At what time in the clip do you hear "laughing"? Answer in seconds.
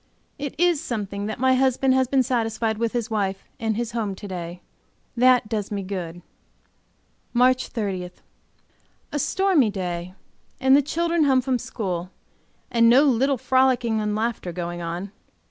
14.15-14.53